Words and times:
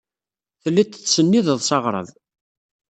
Telliḍ 0.61 0.87
tettsennideḍ 0.89 1.59
s 1.67 1.69
aɣrab. 1.77 2.09